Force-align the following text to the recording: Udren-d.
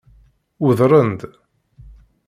Udren-d. 0.65 1.21